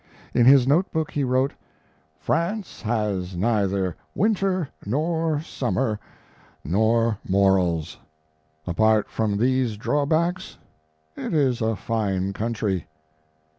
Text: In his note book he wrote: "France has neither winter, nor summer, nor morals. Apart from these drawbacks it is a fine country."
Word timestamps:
In 0.33 0.47
his 0.47 0.65
note 0.67 0.91
book 0.91 1.11
he 1.11 1.23
wrote: 1.23 1.53
"France 2.17 2.81
has 2.81 3.35
neither 3.37 3.95
winter, 4.15 4.67
nor 4.83 5.41
summer, 5.41 5.99
nor 6.65 7.19
morals. 7.29 7.99
Apart 8.65 9.11
from 9.11 9.37
these 9.37 9.77
drawbacks 9.77 10.57
it 11.15 11.35
is 11.35 11.61
a 11.61 11.75
fine 11.75 12.33
country." 12.33 12.87